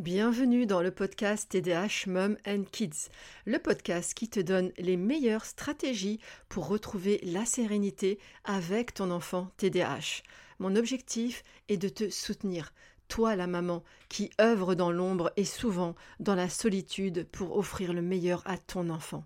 [0.00, 3.10] Bienvenue dans le podcast TDH Mom and Kids,
[3.44, 9.50] le podcast qui te donne les meilleures stratégies pour retrouver la sérénité avec ton enfant
[9.58, 10.22] TDH.
[10.58, 12.72] Mon objectif est de te soutenir,
[13.08, 18.00] toi la maman qui œuvre dans l'ombre et souvent dans la solitude pour offrir le
[18.00, 19.24] meilleur à ton enfant.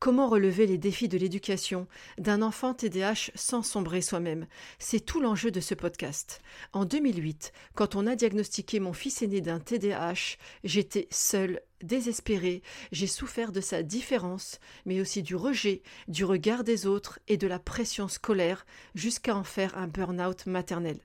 [0.00, 1.88] Comment relever les défis de l'éducation
[2.18, 4.46] d'un enfant TDAH sans sombrer soi-même?
[4.78, 6.40] C'est tout l'enjeu de ce podcast.
[6.72, 13.08] En 2008, quand on a diagnostiqué mon fils aîné d'un TDAH, j'étais seule, désespérée, j'ai
[13.08, 17.58] souffert de sa différence, mais aussi du rejet, du regard des autres et de la
[17.58, 21.00] pression scolaire, jusqu'à en faire un burn-out maternel.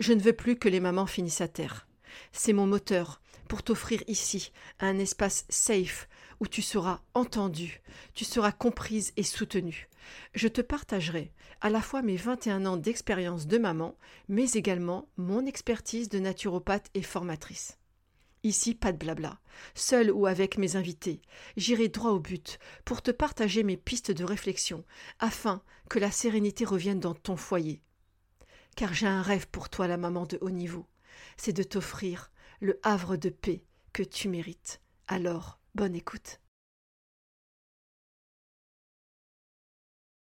[0.00, 1.86] Je ne veux plus que les mamans finissent à terre.
[2.32, 6.08] C'est mon moteur pour t'offrir ici un espace safe
[6.40, 7.82] où tu seras entendue,
[8.14, 9.88] tu seras comprise et soutenue.
[10.34, 13.96] Je te partagerai à la fois mes 21 ans d'expérience de maman,
[14.28, 17.78] mais également mon expertise de naturopathe et formatrice.
[18.42, 19.38] Ici, pas de blabla.
[19.74, 21.20] Seul ou avec mes invités,
[21.58, 24.84] j'irai droit au but pour te partager mes pistes de réflexion
[25.18, 27.82] afin que la sérénité revienne dans ton foyer.
[28.76, 30.86] Car j'ai un rêve pour toi, la maman de haut niveau.
[31.36, 34.80] C'est de t'offrir le havre de paix que tu mérites.
[35.06, 36.40] Alors, Bonne écoute.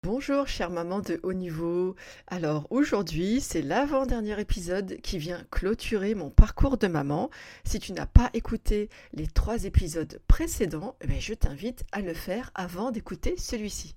[0.03, 1.97] Bonjour chère maman de haut niveau.
[2.27, 7.31] Alors aujourd'hui c'est l'avant-dernier épisode qui vient clôturer mon parcours de maman.
[7.65, 12.51] Si tu n'as pas écouté les trois épisodes précédents, eh je t'invite à le faire
[12.55, 13.95] avant d'écouter celui-ci.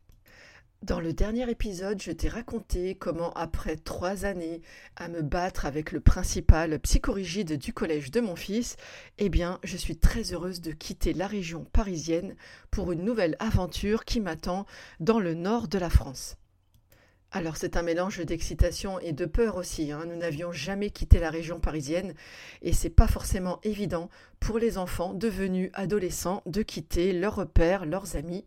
[0.86, 4.62] Dans le dernier épisode, je t'ai raconté comment, après trois années
[4.96, 8.76] à me battre avec le principal psychorigide du collège de mon fils,
[9.18, 12.36] eh bien, je suis très heureuse de quitter la région parisienne
[12.70, 14.68] pour une nouvelle aventure qui m'attend
[15.00, 16.38] dans le nord de la France.
[17.32, 19.92] Alors c'est un mélange d'excitation et de peur aussi.
[19.92, 20.04] Hein.
[20.08, 22.14] Nous n'avions jamais quitté la région parisienne
[22.62, 24.08] et c'est pas forcément évident
[24.40, 28.46] pour les enfants devenus adolescents de quitter leurs repères, leurs amis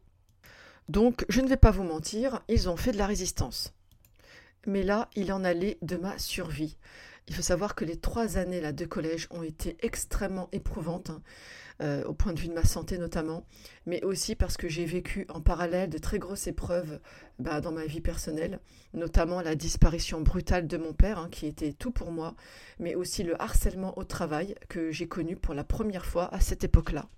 [0.89, 3.75] donc, je ne vais pas vous mentir, ils ont fait de la résistance.
[4.67, 6.79] Mais là, il en allait de ma survie.
[7.29, 11.21] Il faut savoir que les trois années là, de collège ont été extrêmement éprouvantes, hein,
[11.83, 13.45] euh, au point de vue de ma santé notamment,
[13.85, 17.01] mais aussi parce que j'ai vécu en parallèle de très grosses épreuves
[17.39, 18.59] bah, dans ma vie personnelle,
[18.95, 22.35] notamment la disparition brutale de mon père, hein, qui était tout pour moi,
[22.79, 26.65] mais aussi le harcèlement au travail que j'ai connu pour la première fois à cette
[26.65, 27.09] époque-là.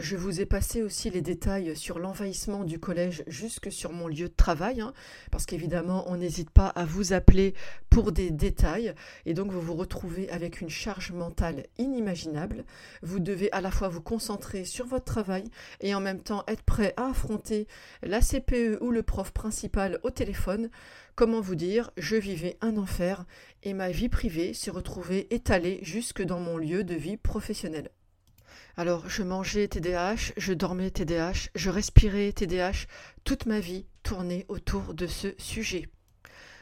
[0.00, 4.30] Je vous ai passé aussi les détails sur l'envahissement du collège jusque sur mon lieu
[4.30, 4.94] de travail, hein,
[5.30, 7.52] parce qu'évidemment, on n'hésite pas à vous appeler
[7.90, 8.94] pour des détails,
[9.26, 12.64] et donc vous vous retrouvez avec une charge mentale inimaginable.
[13.02, 15.44] Vous devez à la fois vous concentrer sur votre travail
[15.82, 17.66] et en même temps être prêt à affronter
[18.02, 20.70] la CPE ou le prof principal au téléphone.
[21.16, 23.26] Comment vous dire, je vivais un enfer
[23.62, 27.90] et ma vie privée s'est retrouvée étalée jusque dans mon lieu de vie professionnelle.
[28.76, 32.86] Alors, je mangeais TDAH, je dormais TDAH, je respirais TDAH,
[33.22, 35.90] toute ma vie tournait autour de ce sujet.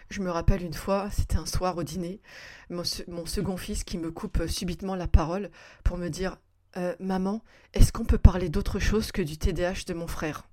[0.09, 2.21] Je me rappelle une fois, c'était un soir au dîner,
[2.69, 5.51] mon, second fils qui me coupe subitement la parole
[5.85, 6.39] pour me dire
[6.77, 7.45] euh, Maman,
[7.75, 10.49] est-ce qu'on peut parler d'autre chose que du TDAH de mon frère?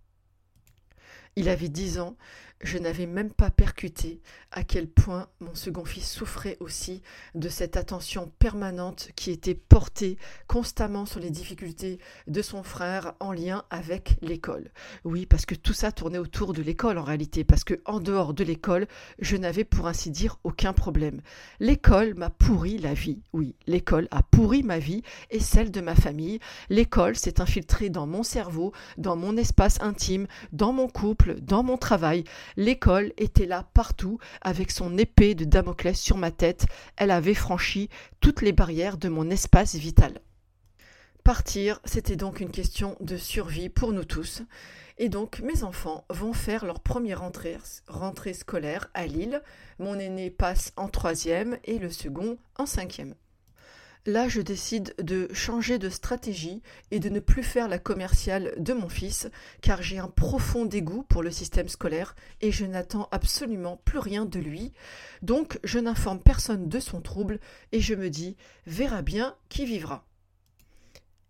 [1.35, 2.17] Il avait dix ans,
[2.61, 7.01] je n'avais même pas percuté à quel point mon second fils souffrait aussi
[7.35, 13.31] de cette attention permanente qui était portée constamment sur les difficultés de son frère en
[13.31, 14.71] lien avec l'école.
[15.03, 18.33] Oui, parce que tout ça tournait autour de l'école en réalité, parce que en dehors
[18.33, 18.87] de l'école,
[19.19, 21.21] je n'avais pour ainsi dire aucun problème.
[21.59, 23.21] L'école m'a pourri la vie.
[23.33, 26.39] Oui, l'école a pourri ma vie et celle de ma famille.
[26.69, 31.77] L'école s'est infiltrée dans mon cerveau, dans mon espace intime, dans mon couple, dans mon
[31.77, 32.23] travail.
[32.55, 36.65] L'école était là partout, avec son épée de Damoclès sur ma tête.
[36.95, 37.89] Elle avait franchi
[38.21, 40.21] toutes les barrières de mon espace vital.
[41.23, 44.43] Partir, c'était donc une question de survie pour nous tous.
[44.97, 49.41] Et donc, mes enfants vont faire leur première rentrée, scolaire à Lille.
[49.77, 53.13] Mon aîné passe en troisième et le second en cinquième.
[54.07, 58.71] Là, je décide de changer de stratégie et de ne plus faire la commerciale de
[58.71, 59.27] mon fils,
[59.59, 64.23] car j'ai un profond dégoût pour le système scolaire et je n'attends absolument plus rien
[64.23, 64.71] de lui.
[65.23, 67.41] Donc, je n'informe personne de son trouble
[67.73, 70.05] et je me dis verra bien qui vivra.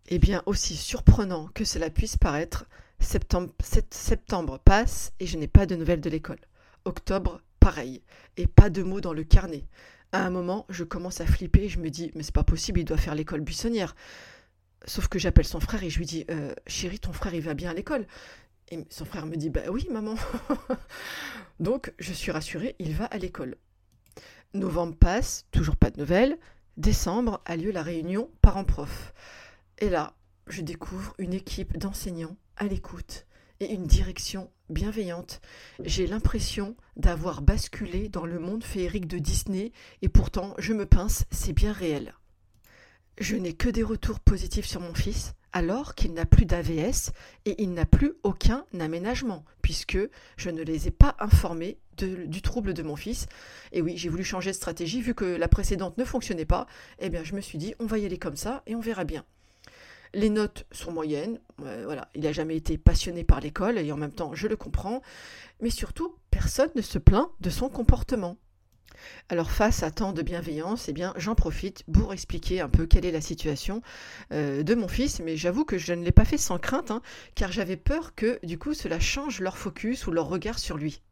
[0.06, 2.64] Eh bien, aussi surprenant que cela puisse paraître,
[3.00, 3.52] septembre,
[3.90, 6.38] septembre passe et je n'ai pas de nouvelles de l'école.
[6.84, 8.02] Octobre, pareil,
[8.36, 9.64] et pas de mots dans le carnet.
[10.12, 12.84] À un moment, je commence à flipper, je me dis, mais c'est pas possible, il
[12.84, 13.94] doit faire l'école buissonnière.
[14.86, 17.54] Sauf que j'appelle son frère et je lui dis, euh, chérie, ton frère, il va
[17.54, 18.06] bien à l'école.
[18.70, 20.14] Et son frère me dit, bah oui, maman.
[21.60, 23.56] Donc, je suis rassurée, il va à l'école.
[24.54, 26.38] Novembre passe, toujours pas de nouvelles.
[26.76, 29.12] décembre a lieu la réunion parents-prof.
[29.78, 30.14] Et là,
[30.46, 33.26] je découvre une équipe d'enseignants à l'écoute
[33.60, 35.40] et une direction bienveillante.
[35.84, 39.72] J'ai l'impression d'avoir basculé dans le monde féerique de Disney
[40.02, 42.14] et pourtant je me pince, c'est bien réel.
[43.18, 47.10] Je n'ai que des retours positifs sur mon fils, alors qu'il n'a plus d'AVS
[47.46, 49.98] et il n'a plus aucun aménagement, puisque
[50.36, 53.26] je ne les ai pas informés du trouble de mon fils.
[53.72, 56.68] Et oui, j'ai voulu changer de stratégie, vu que la précédente ne fonctionnait pas,
[57.00, 59.04] eh bien je me suis dit, on va y aller comme ça et on verra
[59.04, 59.24] bien.
[60.14, 63.96] Les notes sont moyennes, euh, voilà, il n'a jamais été passionné par l'école et en
[63.96, 65.02] même temps je le comprends,
[65.60, 68.38] mais surtout personne ne se plaint de son comportement.
[69.28, 73.04] Alors face à tant de bienveillance, eh bien j'en profite pour expliquer un peu quelle
[73.04, 73.82] est la situation
[74.32, 77.02] euh, de mon fils, mais j'avoue que je ne l'ai pas fait sans crainte, hein,
[77.34, 81.02] car j'avais peur que du coup cela change leur focus ou leur regard sur lui.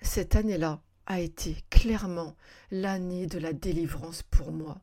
[0.00, 2.36] Cette année-là a été clairement
[2.70, 4.80] l'année de la délivrance pour moi.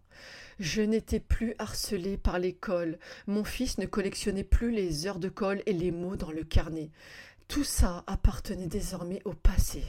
[0.59, 5.63] Je n'étais plus harcelée par l'école, mon fils ne collectionnait plus les heures de colle
[5.65, 6.91] et les mots dans le carnet.
[7.47, 9.83] Tout ça appartenait désormais au passé.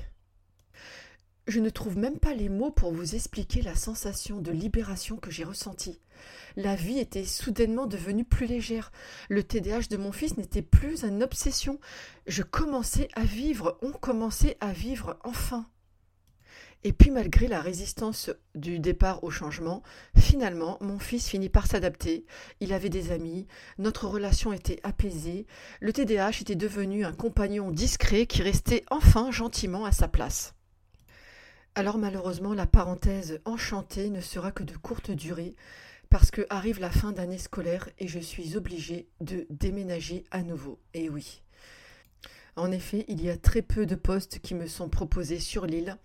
[1.48, 5.30] Je ne trouve même pas les mots pour vous expliquer la sensation de libération que
[5.30, 5.98] j'ai ressentie.
[6.56, 8.92] La vie était soudainement devenue plus légère.
[9.28, 11.80] Le TDAH de mon fils n'était plus une obsession.
[12.26, 15.66] Je commençais à vivre, on commençait à vivre enfin.
[16.84, 19.82] Et puis malgré la résistance du départ au changement,
[20.16, 22.26] finalement, mon fils finit par s'adapter.
[22.60, 23.46] Il avait des amis,
[23.78, 25.46] notre relation était apaisée,
[25.80, 30.54] le TDAH était devenu un compagnon discret qui restait enfin gentiment à sa place.
[31.76, 35.54] Alors malheureusement, la parenthèse enchantée ne sera que de courte durée,
[36.10, 40.78] parce que arrive la fin d'année scolaire et je suis obligée de déménager à nouveau.
[40.92, 41.42] Et oui.
[42.56, 45.96] En effet, il y a très peu de postes qui me sont proposés sur l'île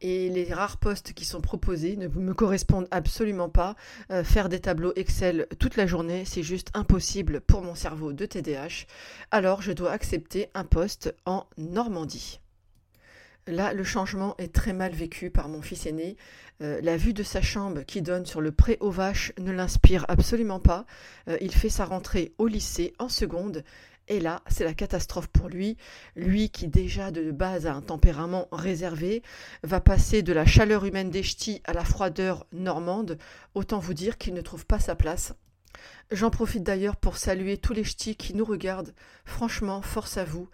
[0.00, 3.76] et les rares postes qui sont proposés ne me correspondent absolument pas.
[4.10, 8.26] Euh, faire des tableaux Excel toute la journée, c'est juste impossible pour mon cerveau de
[8.26, 8.86] TDAH.
[9.30, 12.40] Alors je dois accepter un poste en Normandie.
[13.48, 16.16] Là, le changement est très mal vécu par mon fils aîné.
[16.62, 20.04] Euh, la vue de sa chambre qui donne sur le pré aux vaches ne l'inspire
[20.06, 20.86] absolument pas.
[21.28, 23.64] Euh, il fait sa rentrée au lycée en seconde.
[24.08, 25.76] Et là, c'est la catastrophe pour lui.
[26.16, 29.22] Lui qui déjà de base a un tempérament réservé,
[29.62, 33.18] va passer de la chaleur humaine des ch'tis à la froideur normande.
[33.54, 35.34] Autant vous dire qu'il ne trouve pas sa place.
[36.10, 38.94] J'en profite d'ailleurs pour saluer tous les ch'tis qui nous regardent.
[39.24, 40.48] Franchement, force à vous.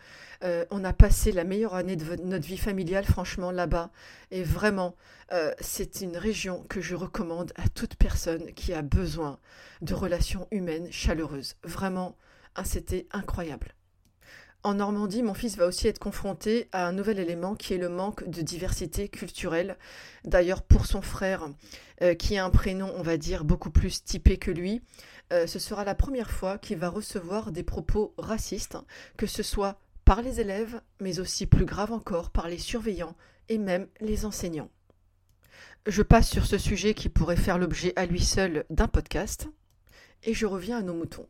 [0.44, 3.90] Euh, on a passé la meilleure année de notre vie familiale, franchement, là-bas.
[4.30, 4.94] Et vraiment,
[5.32, 9.40] euh, c'est une région que je recommande à toute personne qui a besoin
[9.82, 11.56] de relations humaines chaleureuses.
[11.64, 12.16] Vraiment,
[12.60, 13.74] ah, c'était incroyable.
[14.64, 17.88] En Normandie, mon fils va aussi être confronté à un nouvel élément qui est le
[17.88, 19.76] manque de diversité culturelle.
[20.24, 21.48] D'ailleurs, pour son frère,
[22.02, 24.82] euh, qui a un prénom, on va dire, beaucoup plus typé que lui,
[25.30, 28.78] ce sera la première fois qu'il va recevoir des propos racistes,
[29.18, 33.14] que ce soit par les élèves, mais aussi plus grave encore par les surveillants
[33.50, 34.70] et même les enseignants.
[35.86, 39.48] Je passe sur ce sujet qui pourrait faire l'objet à lui seul d'un podcast,
[40.24, 41.26] et je reviens à nos moutons.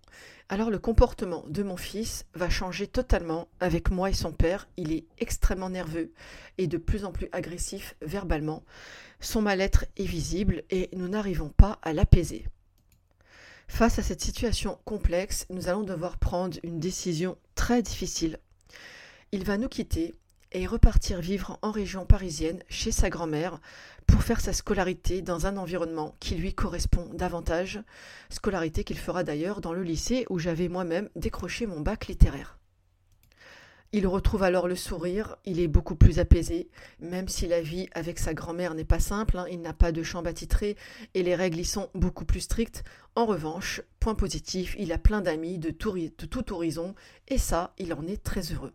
[0.49, 4.69] Alors le comportement de mon fils va changer totalement avec moi et son père.
[4.76, 6.12] Il est extrêmement nerveux
[6.56, 8.62] et de plus en plus agressif verbalement.
[9.20, 12.46] Son mal-être est visible et nous n'arrivons pas à l'apaiser.
[13.67, 18.39] Face à cette situation complexe, nous allons devoir prendre une décision très difficile
[19.32, 20.15] il va nous quitter
[20.52, 23.60] et repartir vivre en région parisienne chez sa grand-mère
[24.06, 27.81] pour faire sa scolarité dans un environnement qui lui correspond davantage,
[28.31, 32.58] scolarité qu'il fera d'ailleurs dans le lycée où j'avais moi-même décroché mon bac littéraire.
[33.93, 36.69] Il retrouve alors le sourire, il est beaucoup plus apaisé,
[37.00, 40.02] même si la vie avec sa grand-mère n'est pas simple, hein, il n'a pas de
[40.02, 40.76] chambre attitrée
[41.14, 42.84] et les règles y sont beaucoup plus strictes.
[43.14, 46.94] En revanche, point positif, il a plein d'amis de tout horizon
[47.28, 48.74] et ça, il en est très heureux.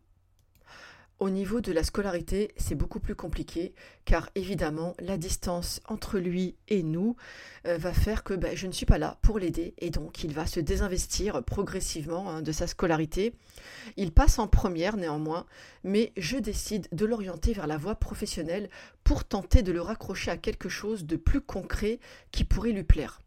[1.23, 6.57] Au niveau de la scolarité, c'est beaucoup plus compliqué car évidemment la distance entre lui
[6.67, 7.15] et nous
[7.65, 10.33] euh, va faire que ben, je ne suis pas là pour l'aider et donc il
[10.33, 13.35] va se désinvestir progressivement hein, de sa scolarité.
[13.95, 15.45] Il passe en première néanmoins,
[15.85, 18.69] mais je décide de l'orienter vers la voie professionnelle
[19.05, 22.01] pour tenter de le raccrocher à quelque chose de plus concret
[22.33, 23.22] qui pourrait lui plaire.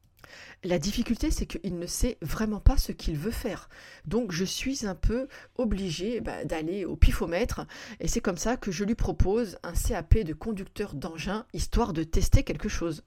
[0.64, 3.68] La difficulté, c'est qu'il ne sait vraiment pas ce qu'il veut faire.
[4.04, 7.66] Donc je suis un peu obligée bah, d'aller au pifomètre
[8.00, 12.02] et c'est comme ça que je lui propose un CAP de conducteur d'engin histoire de
[12.02, 13.04] tester quelque chose.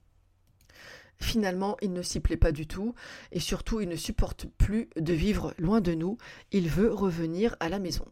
[1.22, 2.96] Finalement, il ne s'y plaît pas du tout
[3.32, 6.18] et surtout il ne supporte plus de vivre loin de nous,
[6.52, 8.06] il veut revenir à la maison.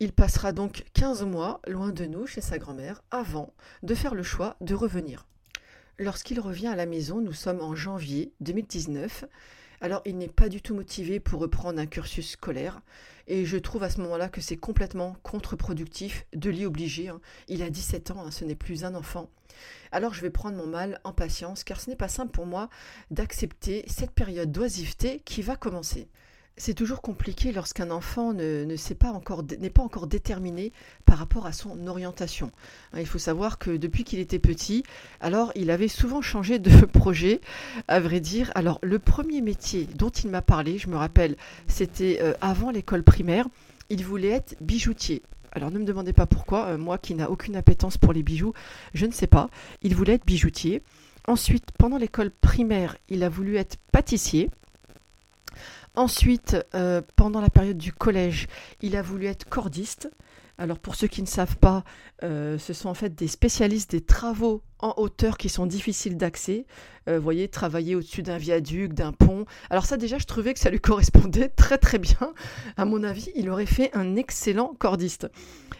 [0.00, 3.52] Il passera donc 15 mois loin de nous chez sa grand-mère avant
[3.82, 5.26] de faire le choix de revenir.
[6.00, 9.24] Lorsqu'il revient à la maison, nous sommes en janvier 2019.
[9.80, 12.80] Alors il n'est pas du tout motivé pour reprendre un cursus scolaire
[13.26, 17.08] et je trouve à ce moment-là que c'est complètement contre-productif de l'y obliger.
[17.08, 17.20] Hein.
[17.48, 19.28] Il a 17 ans, hein, ce n'est plus un enfant.
[19.90, 22.70] Alors je vais prendre mon mal en patience car ce n'est pas simple pour moi
[23.10, 26.08] d'accepter cette période d'oisiveté qui va commencer.
[26.60, 30.72] C'est toujours compliqué lorsqu'un enfant n'est pas encore déterminé
[31.04, 32.50] par rapport à son orientation.
[32.92, 34.82] Hein, il faut savoir que depuis qu'il était petit,
[35.20, 37.40] alors il avait souvent changé de projet,
[37.86, 38.50] à vrai dire.
[38.56, 41.36] Alors le premier métier dont il m'a parlé, je me rappelle,
[41.68, 43.46] c'était euh, avant l'école primaire,
[43.88, 45.22] il voulait être bijoutier.
[45.52, 48.52] Alors ne me demandez pas pourquoi, euh, moi qui n'a aucune appétence pour les bijoux,
[48.94, 49.48] je ne sais pas.
[49.82, 50.82] Il voulait être bijoutier.
[51.28, 54.50] Ensuite, pendant l'école primaire, il a voulu être pâtissier.
[55.98, 58.46] Ensuite, euh, pendant la période du collège,
[58.82, 60.08] il a voulu être cordiste.
[60.56, 61.82] Alors pour ceux qui ne savent pas,
[62.22, 66.66] euh, ce sont en fait des spécialistes des travaux en hauteur qui sont difficiles d'accès.
[67.08, 69.44] Euh, vous voyez, travailler au-dessus d'un viaduc, d'un pont.
[69.70, 72.32] Alors ça déjà, je trouvais que ça lui correspondait très très bien.
[72.76, 75.28] À mon avis, il aurait fait un excellent cordiste.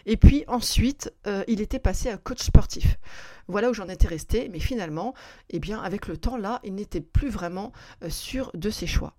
[0.05, 1.13] Et puis ensuite,
[1.47, 2.97] il était passé à coach sportif.
[3.47, 5.15] Voilà où j'en étais resté, mais finalement,
[5.51, 7.73] eh bien, avec le temps là, il n'était plus vraiment
[8.09, 9.15] sûr de ses choix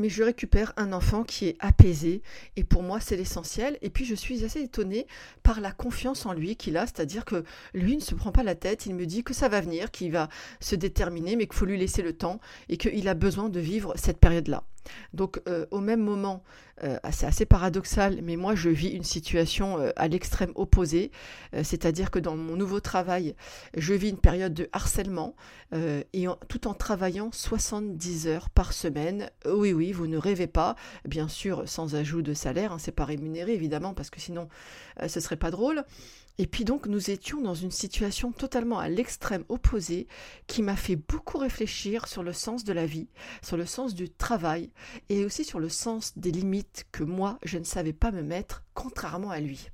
[0.00, 2.22] mais je récupère un enfant qui est apaisé
[2.56, 5.06] et pour moi c'est l'essentiel et puis je suis assez étonnée
[5.42, 8.54] par la confiance en lui qu'il a, c'est-à-dire que lui ne se prend pas la
[8.54, 10.28] tête, il me dit que ça va venir, qu'il va
[10.58, 13.92] se déterminer mais qu'il faut lui laisser le temps et qu'il a besoin de vivre
[13.96, 14.64] cette période-là.
[15.14, 16.42] Donc euh, au même moment,
[16.82, 21.10] euh, c'est assez paradoxal, mais moi je vis une situation euh, à l'extrême opposé,
[21.62, 23.34] c'est-à-dire que dans mon nouveau travail,
[23.76, 25.34] je vis une période de harcèlement
[25.72, 29.30] et tout en travaillant 70 heures par semaine.
[29.46, 33.04] Oui, oui, vous ne rêvez pas, bien sûr sans ajout de salaire, hein, c'est pas
[33.04, 34.48] rémunéré évidemment parce que sinon
[35.06, 35.84] ce serait pas drôle.
[36.40, 40.08] Et puis donc nous étions dans une situation totalement à l'extrême opposé
[40.46, 43.08] qui m'a fait beaucoup réfléchir sur le sens de la vie,
[43.42, 44.69] sur le sens du travail
[45.08, 48.64] et aussi sur le sens des limites que moi je ne savais pas me mettre
[48.74, 49.70] contrairement à lui.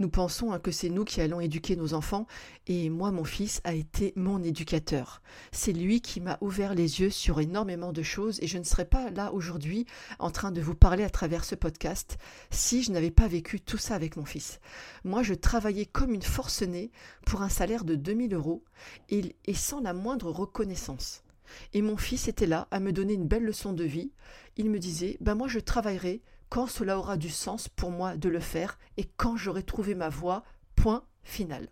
[0.00, 2.28] Nous pensons hein, que c'est nous qui allons éduquer nos enfants,
[2.68, 5.22] et moi, mon fils, a été mon éducateur.
[5.50, 8.84] C'est lui qui m'a ouvert les yeux sur énormément de choses, et je ne serais
[8.84, 9.86] pas là aujourd'hui
[10.20, 12.16] en train de vous parler à travers ce podcast
[12.50, 14.60] si je n'avais pas vécu tout ça avec mon fils.
[15.02, 16.92] Moi, je travaillais comme une forcenée
[17.26, 18.62] pour un salaire de 2000 euros,
[19.08, 21.24] et, et sans la moindre reconnaissance.
[21.72, 24.12] Et mon fils était là à me donner une belle leçon de vie.
[24.56, 28.28] Il me disait, ben moi je travaillerai quand cela aura du sens pour moi de
[28.28, 30.44] le faire et quand j'aurai trouvé ma voie,
[30.76, 31.68] point final.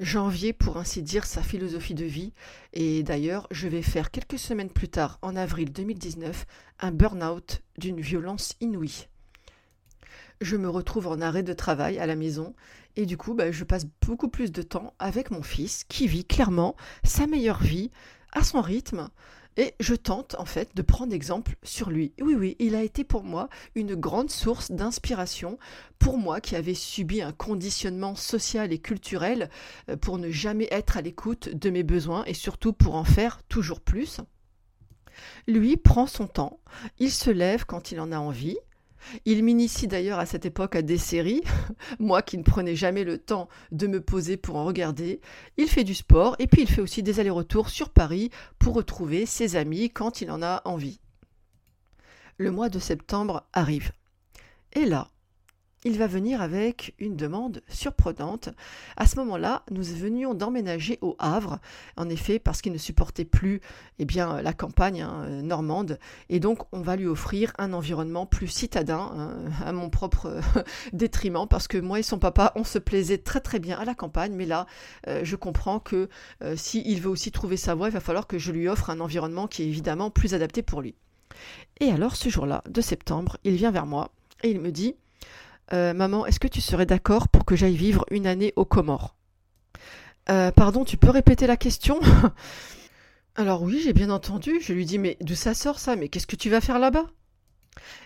[0.00, 2.32] J'enviais pour ainsi dire sa philosophie de vie
[2.72, 6.46] et d'ailleurs je vais faire quelques semaines plus tard, en avril 2019,
[6.80, 9.08] un burn-out d'une violence inouïe.
[10.40, 12.54] Je me retrouve en arrêt de travail à la maison
[12.96, 16.24] et du coup bah, je passe beaucoup plus de temps avec mon fils qui vit
[16.24, 17.90] clairement sa meilleure vie
[18.32, 19.08] à son rythme,
[19.56, 22.12] et je tente en fait de prendre exemple sur lui.
[22.20, 25.58] Oui, oui, il a été pour moi une grande source d'inspiration,
[25.98, 29.50] pour moi qui avais subi un conditionnement social et culturel
[29.88, 33.42] euh, pour ne jamais être à l'écoute de mes besoins et surtout pour en faire
[33.48, 34.20] toujours plus.
[35.46, 36.60] Lui prend son temps,
[36.98, 38.56] il se lève quand il en a envie,
[39.24, 41.42] il m'initie d'ailleurs à cette époque à des séries,
[41.98, 45.20] moi qui ne prenais jamais le temps de me poser pour en regarder.
[45.56, 49.26] Il fait du sport et puis il fait aussi des allers-retours sur Paris pour retrouver
[49.26, 51.00] ses amis quand il en a envie.
[52.36, 53.92] Le mois de septembre arrive.
[54.72, 55.08] Et là,
[55.84, 58.50] il va venir avec une demande surprenante.
[58.96, 61.58] À ce moment-là, nous venions d'emménager au Havre,
[61.96, 63.60] en effet, parce qu'il ne supportait plus
[63.98, 68.48] eh bien, la campagne hein, normande, et donc on va lui offrir un environnement plus
[68.48, 69.34] citadin, hein,
[69.64, 70.40] à mon propre
[70.92, 73.94] détriment, parce que moi et son papa, on se plaisait très très bien à la
[73.94, 74.66] campagne, mais là,
[75.08, 76.08] euh, je comprends que
[76.42, 79.00] euh, s'il veut aussi trouver sa voie, il va falloir que je lui offre un
[79.00, 80.94] environnement qui est évidemment plus adapté pour lui.
[81.80, 84.10] Et alors, ce jour-là, de septembre, il vient vers moi
[84.42, 84.96] et il me dit
[85.72, 89.16] euh, Maman, est-ce que tu serais d'accord pour que j'aille vivre une année aux Comores?
[90.28, 92.00] Euh, Pardon, tu peux répéter la question?
[93.36, 94.60] Alors oui, j'ai bien entendu.
[94.60, 95.96] Je lui dis Mais d'où ça sort ça?
[95.96, 97.06] Mais qu'est-ce que tu vas faire là-bas?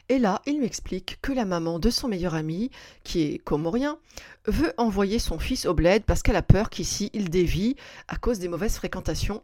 [0.09, 2.71] Et là, il m'explique que la maman de son meilleur ami,
[3.03, 3.99] qui est comorien,
[4.47, 7.77] veut envoyer son fils au bled parce qu'elle a peur qu'ici il dévie
[8.09, 9.43] à cause des mauvaises fréquentations.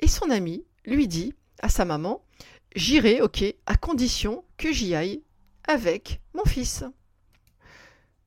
[0.00, 2.24] Et son ami lui dit à sa maman
[2.74, 5.22] J'irai, ok, à condition que j'y aille
[5.68, 6.84] avec mon fils.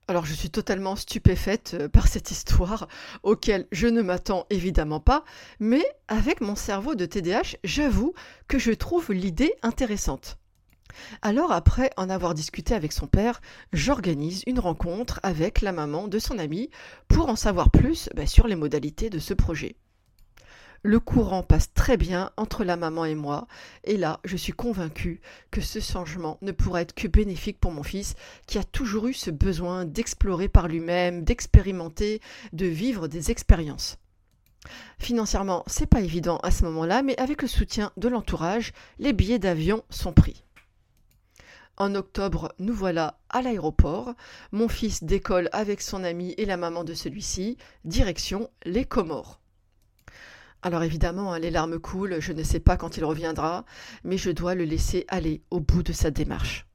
[0.08, 2.88] Alors je suis totalement stupéfaite euh, par cette histoire
[3.24, 5.24] auquel je ne m'attends évidemment pas,
[5.60, 8.14] mais avec mon cerveau de TDAH, j'avoue
[8.48, 10.38] que je trouve l'idée intéressante.
[11.24, 13.42] Alors après en avoir discuté avec son père,
[13.74, 16.70] j'organise une rencontre avec la maman de son ami
[17.08, 19.76] pour en savoir plus bah, sur les modalités de ce projet.
[20.88, 23.48] Le courant passe très bien entre la maman et moi,
[23.86, 27.82] et là, je suis convaincue que ce changement ne pourra être que bénéfique pour mon
[27.82, 28.14] fils,
[28.46, 32.22] qui a toujours eu ce besoin d'explorer par lui-même, d'expérimenter,
[32.54, 33.98] de vivre des expériences.
[35.00, 39.40] Financièrement, c'est pas évident à ce moment-là, mais avec le soutien de l'entourage, les billets
[39.40, 40.44] d'avion sont pris.
[41.78, 44.14] En octobre, nous voilà à l'aéroport.
[44.52, 49.42] Mon fils décolle avec son ami et la maman de celui-ci, direction les Comores.
[50.66, 53.66] Alors évidemment, hein, les larmes coulent, je ne sais pas quand il reviendra,
[54.04, 56.66] mais je dois le laisser aller au bout de sa démarche.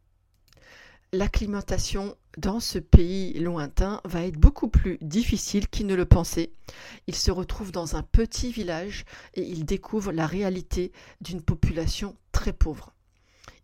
[1.13, 6.53] L'acclimatation dans ce pays lointain va être beaucoup plus difficile qu'il ne le pensait.
[7.09, 9.05] Il se retrouve dans un petit village
[9.35, 12.93] et il découvre la réalité d'une population très pauvre.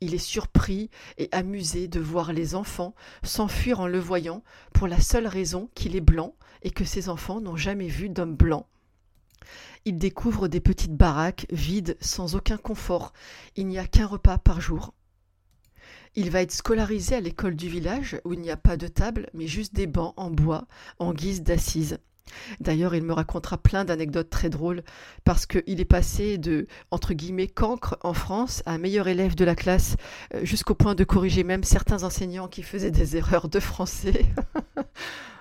[0.01, 4.43] Il est surpris et amusé de voir les enfants s'enfuir en le voyant
[4.75, 8.35] pour la seule raison qu'il est blanc et que ses enfants n'ont jamais vu d'homme
[8.35, 8.67] blanc.
[9.87, 13.13] Il découvre des petites baraques vides sans aucun confort.
[13.55, 14.95] Il n'y a qu'un repas par jour.
[16.17, 19.31] Il va être scolarisé à l'école du village où il n'y a pas de table
[19.33, 20.67] mais juste des bancs en bois
[20.99, 21.99] en guise d'assises.
[22.59, 24.83] D'ailleurs, il me racontera plein d'anecdotes très drôles
[25.23, 29.55] parce qu'il est passé de, entre guillemets, cancre en France à meilleur élève de la
[29.55, 29.95] classe
[30.35, 34.27] euh, jusqu'au point de corriger même certains enseignants qui faisaient des erreurs de français.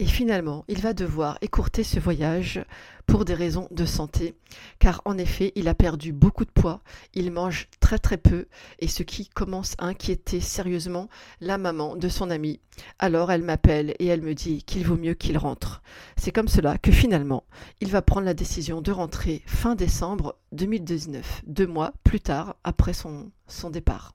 [0.00, 2.64] Et finalement, il va devoir écourter ce voyage
[3.06, 4.36] pour des raisons de santé,
[4.78, 6.82] car en effet, il a perdu beaucoup de poids,
[7.14, 8.46] il mange très très peu,
[8.78, 11.08] et ce qui commence à inquiéter sérieusement
[11.40, 12.60] la maman de son ami.
[13.00, 15.82] Alors elle m'appelle et elle me dit qu'il vaut mieux qu'il rentre.
[16.16, 17.42] C'est comme cela que finalement,
[17.80, 22.92] il va prendre la décision de rentrer fin décembre 2019, deux mois plus tard après
[22.92, 24.14] son, son départ.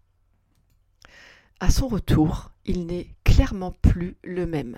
[1.60, 4.78] À son retour, il n'est clairement plus le même.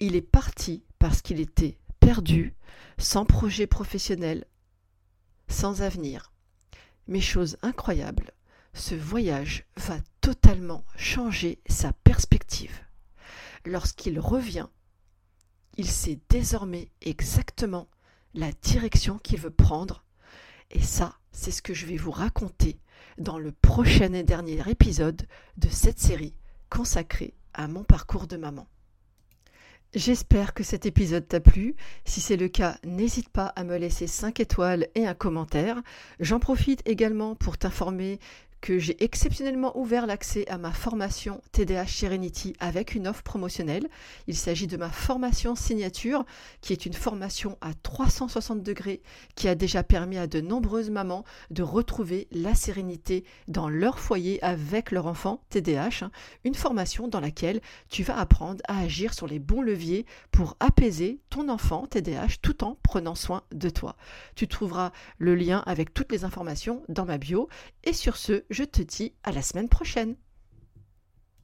[0.00, 2.54] Il est parti parce qu'il était perdu,
[2.98, 4.44] sans projet professionnel,
[5.48, 6.32] sans avenir.
[7.06, 8.32] Mais chose incroyable,
[8.72, 12.80] ce voyage va totalement changer sa perspective.
[13.64, 14.66] Lorsqu'il revient,
[15.76, 17.88] il sait désormais exactement
[18.34, 20.04] la direction qu'il veut prendre.
[20.70, 22.80] Et ça, c'est ce que je vais vous raconter
[23.18, 25.26] dans le prochain et dernier épisode
[25.56, 26.34] de cette série
[26.68, 28.66] consacrée à mon parcours de maman.
[29.94, 31.76] J'espère que cet épisode t'a plu.
[32.04, 35.80] Si c'est le cas, n'hésite pas à me laisser 5 étoiles et un commentaire.
[36.18, 38.18] J'en profite également pour t'informer
[38.64, 43.90] que j'ai exceptionnellement ouvert l'accès à ma formation TDH Serenity avec une offre promotionnelle.
[44.26, 46.24] Il s'agit de ma formation signature,
[46.62, 49.02] qui est une formation à 360 degrés,
[49.34, 54.42] qui a déjà permis à de nombreuses mamans de retrouver la sérénité dans leur foyer
[54.42, 56.04] avec leur enfant TDH.
[56.04, 56.10] Hein.
[56.44, 61.20] Une formation dans laquelle tu vas apprendre à agir sur les bons leviers pour apaiser
[61.28, 63.94] ton enfant TDH tout en prenant soin de toi.
[64.36, 67.50] Tu trouveras le lien avec toutes les informations dans ma bio.
[67.86, 70.16] Et sur ce, je te dis à la semaine prochaine.